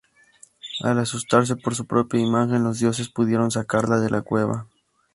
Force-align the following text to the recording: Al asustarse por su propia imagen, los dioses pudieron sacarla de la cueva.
Al 0.81 0.97
asustarse 0.97 1.55
por 1.55 1.75
su 1.75 1.85
propia 1.85 2.19
imagen, 2.19 2.63
los 2.63 2.79
dioses 2.79 3.09
pudieron 3.09 3.51
sacarla 3.51 3.99
de 3.99 4.09
la 4.09 4.23
cueva. 4.23 4.65